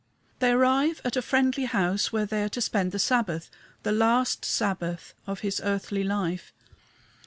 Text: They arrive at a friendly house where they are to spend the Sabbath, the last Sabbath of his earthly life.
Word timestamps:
They 0.39 0.49
arrive 0.49 0.99
at 1.05 1.15
a 1.15 1.21
friendly 1.21 1.65
house 1.65 2.11
where 2.11 2.25
they 2.25 2.41
are 2.43 2.49
to 2.49 2.59
spend 2.61 2.91
the 2.91 2.97
Sabbath, 2.97 3.51
the 3.83 3.91
last 3.91 4.43
Sabbath 4.43 5.13
of 5.27 5.41
his 5.41 5.61
earthly 5.63 6.03
life. 6.03 6.51